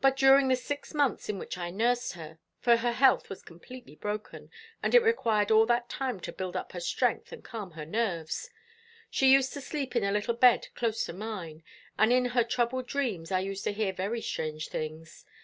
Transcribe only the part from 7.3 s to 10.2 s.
and calm her nerves she used to sleep in a